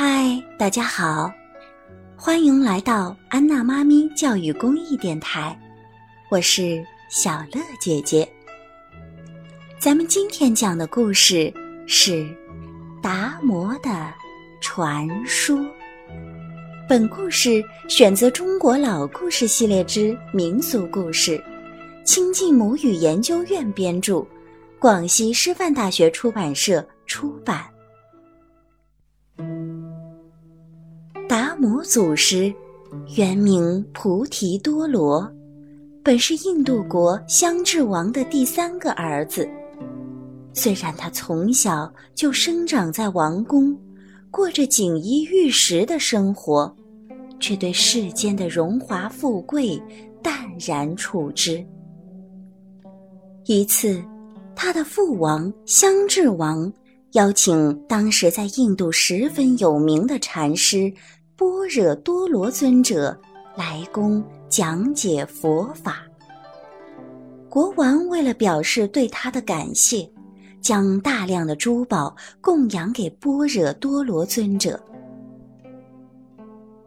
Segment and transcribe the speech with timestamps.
[0.00, 1.28] 嗨，大家好，
[2.16, 5.58] 欢迎来到安娜妈咪教育公益电台，
[6.30, 6.80] 我是
[7.10, 8.24] 小乐姐姐。
[9.76, 11.52] 咱们今天讲的故事
[11.88, 12.32] 是
[13.02, 14.14] 达摩的
[14.60, 15.58] 传说。
[16.88, 21.42] 本故事选择中国老故事系列之民俗故事，
[22.04, 24.24] 亲近母语研究院编著，
[24.78, 27.68] 广西师范大学出版社出版。
[31.58, 32.54] 摩祖师
[33.16, 35.28] 原名菩提多罗，
[36.04, 39.48] 本是印度国香智王的第三个儿子。
[40.54, 43.76] 虽然他从小就生长在王宫，
[44.30, 46.72] 过着锦衣玉食的生活，
[47.40, 49.82] 却对世间的荣华富贵
[50.22, 50.32] 淡
[50.64, 51.66] 然处之。
[53.46, 54.00] 一次，
[54.54, 56.72] 他的父王香智王
[57.14, 60.92] 邀请当时在印度十分有名的禅师。
[61.38, 63.16] 般若多罗尊者
[63.56, 66.02] 来宫讲解佛法。
[67.48, 70.10] 国王为了表示对他的感谢，
[70.60, 74.82] 将大量的珠宝供养给般若多罗尊者。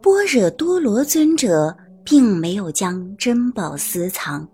[0.02, 4.46] 般若多罗尊者并没有将珍宝私藏，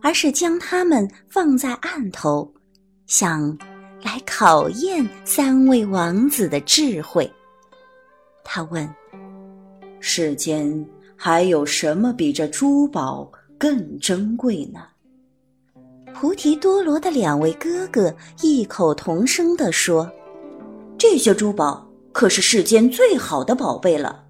[0.00, 2.50] 而是将它们放在案头，
[3.06, 3.54] 想
[4.02, 7.30] 来考验三位王子的智慧。
[8.42, 8.88] 他问。
[10.08, 14.78] 世间还有什么比这珠宝更珍贵呢？
[16.14, 20.08] 菩提多罗的两位哥哥异口同声地说
[20.96, 24.24] ：“这些珠宝可是世间最好的宝贝了。”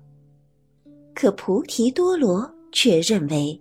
[1.14, 3.60] 可菩提多罗却认为，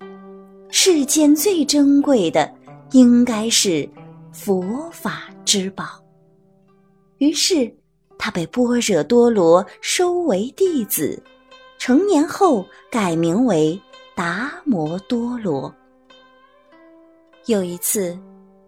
[0.69, 2.49] 世间最珍贵的
[2.93, 3.87] 应该是
[4.31, 6.01] 佛法之宝。
[7.17, 7.69] 于是，
[8.17, 11.21] 他被般若多罗收为弟子。
[11.85, 13.79] 成年后改名为
[14.15, 15.71] 达摩多罗。
[17.45, 18.17] 有一次，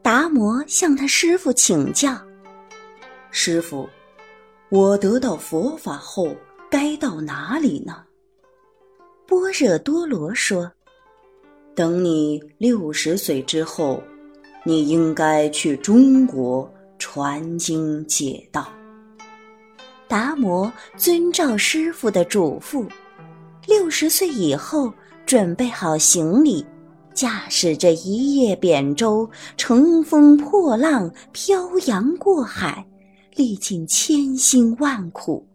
[0.03, 2.15] 达摩向他师傅请教
[3.33, 3.89] ：“师傅，
[4.69, 6.29] 我得到佛法后
[6.69, 8.03] 该到哪里呢？”
[9.25, 10.71] 般若多罗说
[11.73, 13.99] ：“等你六十岁之后，
[14.63, 18.71] 你应该去中国传经解道。”
[20.07, 22.87] 达摩遵照师傅的嘱咐，
[23.67, 24.91] 六十岁以后
[25.25, 26.65] 准备好行李，
[27.13, 32.85] 驾驶着一叶扁舟，乘风破浪，漂洋过海，
[33.35, 35.45] 历尽千辛万苦，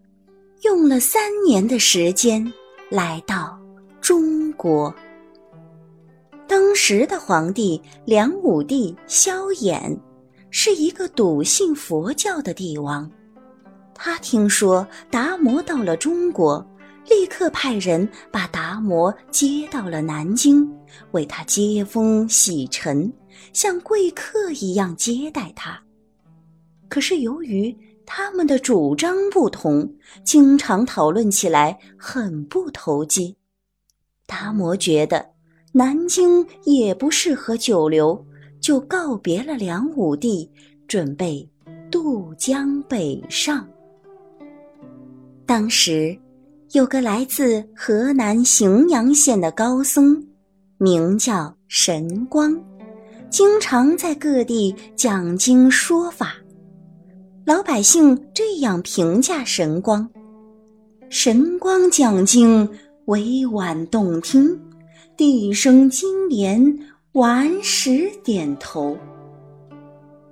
[0.61, 2.53] 用了三年的时间
[2.91, 3.59] 来到
[4.03, 4.95] 中国。
[6.47, 9.99] 当时的皇帝梁武帝萧衍
[10.51, 13.11] 是一个笃信佛教的帝王。
[13.95, 16.67] 他听说达摩到了中国，
[17.09, 20.69] 立刻派人把达摩接到了南京，
[21.11, 23.13] 为他接风洗尘，
[23.53, 25.81] 像贵客一样接待他。
[26.89, 27.77] 可是由于
[28.07, 29.91] 他们的主张不同，
[30.25, 33.37] 经常讨论起来很不投机。
[34.27, 35.27] 达摩觉得
[35.73, 38.25] 南京也不适合久留，
[38.61, 40.51] 就告别了梁武帝，
[40.87, 41.49] 准备
[41.91, 43.67] 渡江北上。
[45.45, 46.19] 当时，
[46.73, 50.27] 有个来自河南荥阳县的高僧，
[50.79, 52.59] 名叫神光，
[53.29, 56.33] 经常在各地讲经说法。
[57.45, 60.09] 老百姓这样评价神光：
[61.11, 62.67] 神光讲经
[63.05, 64.59] 委婉动听，
[65.15, 66.79] 地生金莲，
[67.13, 68.97] 顽石点头。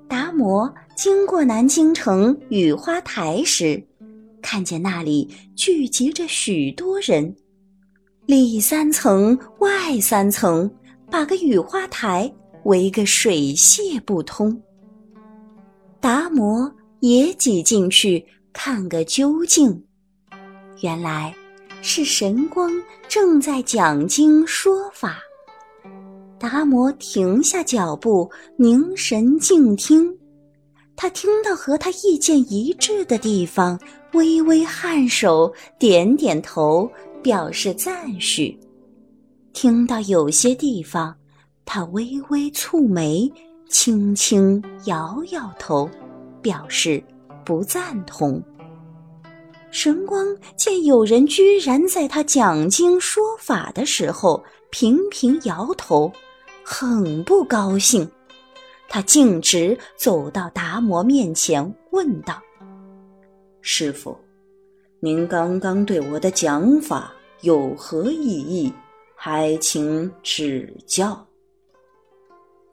[0.08, 3.89] 达摩经过南京城雨花台时。
[4.42, 7.34] 看见那里聚集着许多人，
[8.26, 10.70] 里三层外三层，
[11.10, 12.32] 把个雨花台
[12.64, 14.60] 围个水泄不通。
[16.00, 19.84] 达摩也挤进去看个究竟，
[20.82, 21.34] 原来
[21.82, 22.70] 是神光
[23.08, 25.18] 正在讲经说法。
[26.38, 30.19] 达摩停下脚步，凝神静听。
[31.02, 33.80] 他听到和他意见一致的地方，
[34.12, 36.86] 微微颔首，点点头，
[37.22, 38.54] 表示赞许；
[39.54, 41.16] 听到有些地方，
[41.64, 43.32] 他微微蹙眉，
[43.70, 45.88] 轻轻摇摇头，
[46.42, 47.02] 表示
[47.46, 48.38] 不赞同。
[49.70, 56.12] 神光见有人居然在他讲经说法的时候频频摇头，
[56.62, 58.06] 很不高兴。
[58.92, 62.42] 他径直走到达摩面前，问道
[63.62, 64.18] ：“师傅，
[64.98, 68.72] 您刚刚对我的讲法有何异议？
[69.14, 71.24] 还请指教。”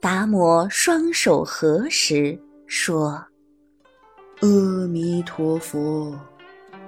[0.00, 2.36] 达摩双手合十，
[2.66, 3.24] 说
[4.42, 6.18] ：“阿弥陀佛，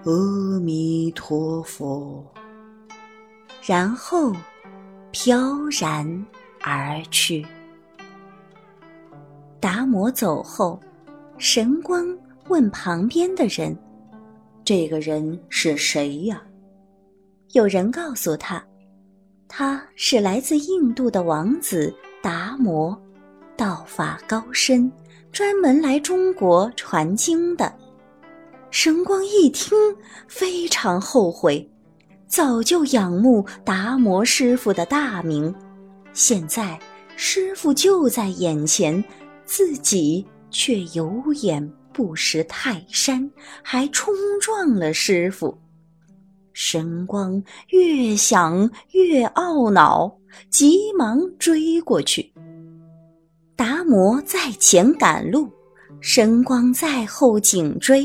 [0.07, 2.27] 阿弥陀佛。”
[3.63, 4.33] 然后
[5.13, 5.39] 飘
[5.81, 6.27] 然
[6.63, 7.47] 而去。
[9.61, 10.81] 达摩走后，
[11.37, 12.07] 神光
[12.49, 13.77] 问旁边的人
[14.65, 16.43] ：“这个人是谁呀？”
[17.53, 18.65] 有人告诉他
[19.47, 22.95] ：“他是来自印度的王子。”达摩，
[23.57, 24.93] 道法高深，
[25.33, 27.75] 专门来中国传经的。
[28.71, 29.75] 神光一听，
[30.29, 31.67] 非常后悔，
[32.27, 35.55] 早就仰慕达摩师傅的大名，
[36.13, 36.79] 现在
[37.17, 39.03] 师傅就在眼前，
[39.53, 43.29] 自己却有眼不识泰山，
[43.65, 45.59] 还冲撞了师傅。
[46.53, 50.17] 神光越想越懊恼。
[50.49, 52.33] 急忙追过去，
[53.57, 55.51] 达摩在前赶路，
[56.01, 58.05] 神光在后紧追，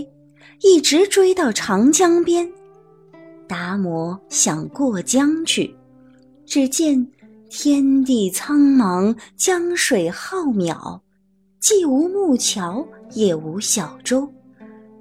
[0.61, 2.51] 一直追到长江边。
[3.47, 5.77] 达摩想过江去，
[6.47, 7.07] 只见
[7.51, 10.99] 天地苍茫，江水浩渺，
[11.67, 14.31] 既无木桥，也无小舟，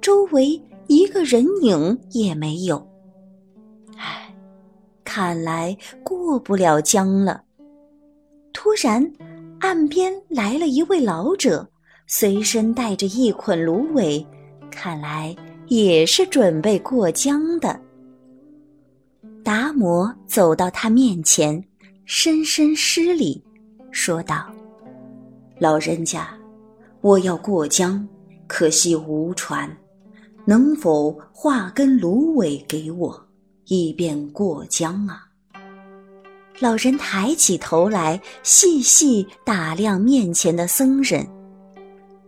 [0.01, 2.83] 周围一个人影也没有。
[3.95, 4.35] 唉
[5.03, 7.43] 看来过不了江了。
[8.51, 9.07] 突然，
[9.59, 11.69] 岸边来了一位老者，
[12.07, 14.25] 随身带着一捆芦苇，
[14.71, 15.35] 看来
[15.67, 17.79] 也是准备过江的。
[19.43, 21.63] 达摩走到他面前，
[22.05, 23.39] 深深施礼，
[23.91, 24.51] 说道
[25.61, 26.35] ：“老人家，
[27.05, 28.03] 我要过江，
[28.47, 29.69] 可惜无船，
[30.43, 33.27] 能否画根芦苇给我？”
[33.69, 35.21] 以便过江啊！
[36.59, 41.23] 老人抬起头来，细细打量面前的僧人。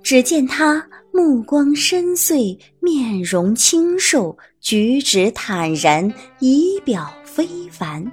[0.04, 6.08] 只见他目光深邃，面容清瘦，举止坦然，
[6.40, 8.06] 仪表非凡，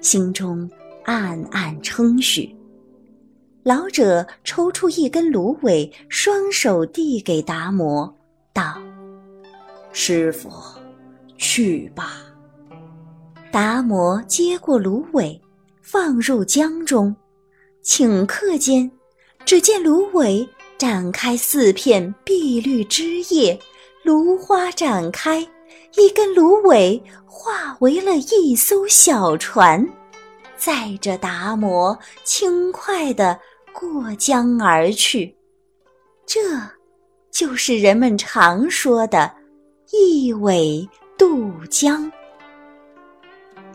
[0.00, 0.68] 心中
[1.04, 2.52] 暗暗称许。
[3.64, 8.14] 老者抽出一根芦苇，双手递给达摩，
[8.52, 8.76] 道
[9.90, 10.50] ：“师傅，
[11.38, 12.12] 去吧。”
[13.50, 15.40] 达摩接过芦苇，
[15.80, 17.16] 放入江中。
[17.82, 18.90] 顷刻间，
[19.46, 20.46] 只见芦苇
[20.76, 23.58] 展开四片碧绿枝叶，
[24.02, 25.40] 芦花展开，
[25.96, 29.88] 一根芦苇化为了一艘小船，
[30.58, 33.38] 载着达摩轻快地
[33.74, 35.36] 过江而去。
[36.24, 36.40] 这，
[37.30, 39.30] 就是人们常说的
[39.92, 40.88] “一苇
[41.18, 42.10] 渡江”。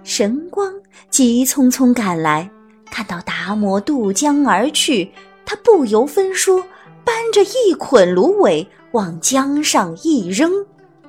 [0.02, 0.74] 神光
[1.10, 2.50] 急匆匆赶来，
[2.86, 5.12] 看到达摩渡江而去，
[5.46, 6.64] 他不由分说，
[7.04, 10.50] 搬着一捆芦苇往江上一扔，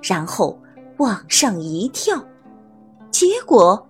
[0.02, 0.60] 然后
[0.98, 2.22] 往上一跳，
[3.12, 3.88] 结果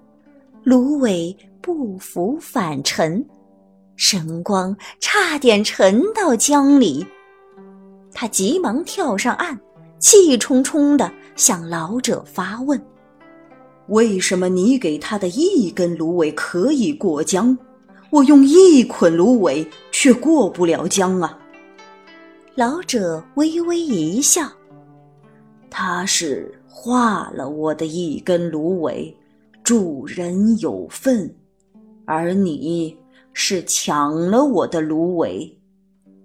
[0.62, 3.26] 芦苇不服反沉，
[4.00, 7.06] 神光差点沉到江里。
[8.14, 9.60] 他急忙跳上岸，
[9.98, 12.82] 气冲冲地向老者发问。
[13.88, 17.56] 为什么你给他的一根芦苇可以过江，
[18.08, 21.38] 我用一捆芦苇却过不了江啊？
[22.54, 24.50] 老者微微一笑，
[25.68, 29.14] 他是化了我的一根芦苇，
[29.62, 31.32] 助人有份，
[32.06, 32.96] 而你
[33.32, 35.58] 是抢了我的芦苇，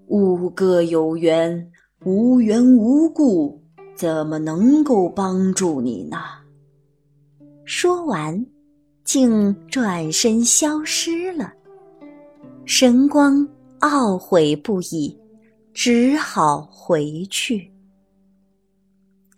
[0.07, 1.71] 吾各有缘，
[2.03, 3.61] 无缘无故，
[3.95, 6.17] 怎么能够帮助你呢？
[7.63, 8.45] 说完，
[9.03, 11.51] 竟转身消失了。
[12.65, 13.47] 神光
[13.79, 15.17] 懊悔不已，
[15.73, 17.71] 只好回去。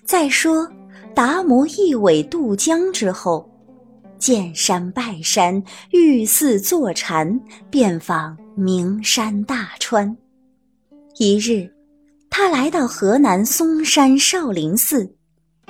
[0.05, 0.69] 再说，
[1.13, 3.49] 达摩一苇渡江之后，
[4.17, 10.15] 见山拜山，遇寺坐禅，遍访名山大川。
[11.17, 11.71] 一日，
[12.29, 15.09] 他来到河南嵩山少林寺，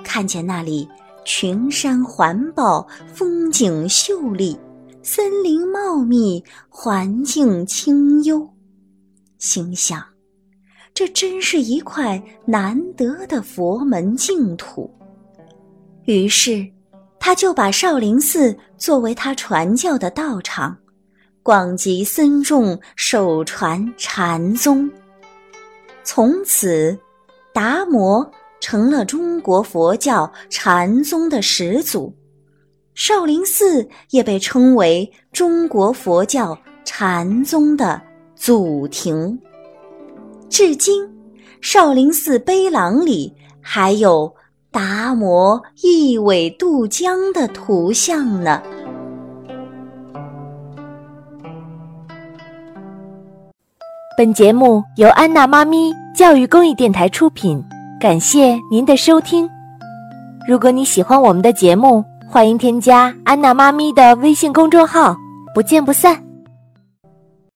[0.03, 0.87] 看见那里。
[1.29, 4.57] 群山环抱，风景秀丽，
[5.03, 8.49] 森林茂密，环境清幽。
[9.37, 10.01] 心想，
[10.93, 14.89] 这真是一块难得的佛门净土。
[16.05, 16.65] 于是，
[17.27, 20.77] 他就把少林寺作为他传教的道场，
[21.43, 24.89] 广集僧众，手传禅宗。
[26.05, 26.97] 从此，
[27.53, 28.25] 达摩
[28.61, 32.15] 成了中国佛教禅宗的始祖。
[32.95, 38.01] 少林寺也被称为中国佛教禅宗的
[38.37, 39.37] 祖庭。
[40.47, 41.05] 至今，
[41.59, 44.33] 少林寺碑廊里还有
[44.71, 48.61] 达摩一苇渡江的图像呢。
[54.17, 57.63] 本节目由安娜妈咪教育公益电台出品，
[58.01, 59.47] 感谢您的收听。
[60.47, 65.15] 如果你喜欢我们的节目，欢迎添加安娜妈咪的微信公众号，
[65.53, 66.26] 不见不散。